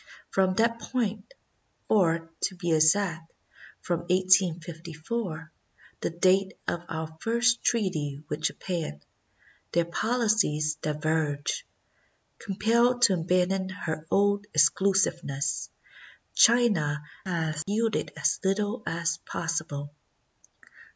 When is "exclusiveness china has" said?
14.55-17.63